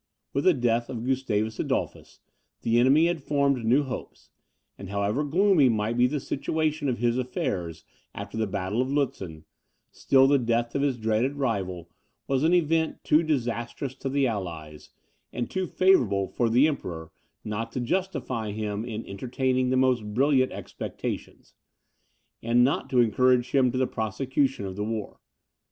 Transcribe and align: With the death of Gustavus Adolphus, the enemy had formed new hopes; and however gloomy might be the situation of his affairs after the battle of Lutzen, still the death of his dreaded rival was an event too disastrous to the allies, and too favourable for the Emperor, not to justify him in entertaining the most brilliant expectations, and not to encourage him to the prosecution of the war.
With 0.33 0.45
the 0.45 0.55
death 0.55 0.89
of 0.89 1.03
Gustavus 1.05 1.59
Adolphus, 1.59 2.21
the 2.63 2.79
enemy 2.79 3.05
had 3.05 3.21
formed 3.21 3.63
new 3.63 3.83
hopes; 3.83 4.31
and 4.75 4.89
however 4.89 5.23
gloomy 5.23 5.69
might 5.69 5.95
be 5.95 6.07
the 6.07 6.19
situation 6.19 6.89
of 6.89 6.97
his 6.97 7.19
affairs 7.19 7.83
after 8.15 8.35
the 8.35 8.47
battle 8.47 8.81
of 8.81 8.89
Lutzen, 8.91 9.45
still 9.91 10.25
the 10.25 10.39
death 10.39 10.73
of 10.73 10.81
his 10.81 10.97
dreaded 10.97 11.35
rival 11.35 11.87
was 12.25 12.43
an 12.43 12.51
event 12.51 13.03
too 13.03 13.21
disastrous 13.21 13.93
to 13.93 14.09
the 14.09 14.25
allies, 14.25 14.89
and 15.31 15.51
too 15.51 15.67
favourable 15.67 16.27
for 16.27 16.49
the 16.49 16.67
Emperor, 16.67 17.11
not 17.43 17.71
to 17.73 17.79
justify 17.79 18.51
him 18.51 18.83
in 18.83 19.05
entertaining 19.05 19.69
the 19.69 19.77
most 19.77 20.15
brilliant 20.15 20.51
expectations, 20.51 21.53
and 22.41 22.63
not 22.63 22.89
to 22.89 23.01
encourage 23.01 23.51
him 23.51 23.71
to 23.71 23.77
the 23.77 23.85
prosecution 23.85 24.65
of 24.65 24.75
the 24.75 24.83
war. 24.83 25.19